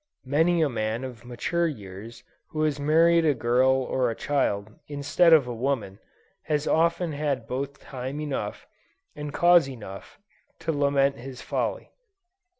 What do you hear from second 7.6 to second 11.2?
time enough, and cause enough to lament